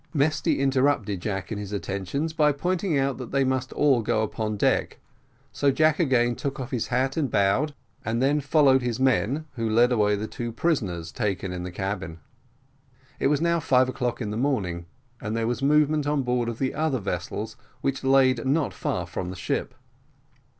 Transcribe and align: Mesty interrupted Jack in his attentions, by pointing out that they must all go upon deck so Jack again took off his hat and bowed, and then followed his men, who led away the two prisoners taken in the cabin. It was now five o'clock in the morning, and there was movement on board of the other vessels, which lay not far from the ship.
Mesty 0.15 0.59
interrupted 0.59 1.21
Jack 1.21 1.51
in 1.51 1.59
his 1.59 1.71
attentions, 1.71 2.33
by 2.33 2.51
pointing 2.53 2.97
out 2.97 3.19
that 3.19 3.29
they 3.29 3.43
must 3.43 3.71
all 3.73 4.01
go 4.01 4.23
upon 4.23 4.57
deck 4.57 4.97
so 5.51 5.69
Jack 5.69 5.99
again 5.99 6.33
took 6.35 6.59
off 6.59 6.71
his 6.71 6.87
hat 6.87 7.17
and 7.17 7.29
bowed, 7.29 7.75
and 8.03 8.19
then 8.19 8.41
followed 8.41 8.81
his 8.81 8.99
men, 8.99 9.45
who 9.57 9.69
led 9.69 9.91
away 9.91 10.15
the 10.15 10.25
two 10.25 10.51
prisoners 10.51 11.11
taken 11.11 11.51
in 11.53 11.61
the 11.61 11.71
cabin. 11.71 12.17
It 13.19 13.27
was 13.27 13.41
now 13.41 13.59
five 13.59 13.87
o'clock 13.89 14.19
in 14.21 14.31
the 14.31 14.37
morning, 14.37 14.87
and 15.21 15.37
there 15.37 15.45
was 15.45 15.61
movement 15.61 16.07
on 16.07 16.23
board 16.23 16.49
of 16.49 16.57
the 16.57 16.73
other 16.73 16.97
vessels, 16.97 17.55
which 17.81 18.03
lay 18.03 18.33
not 18.33 18.73
far 18.73 19.05
from 19.05 19.29
the 19.29 19.35
ship. 19.35 19.75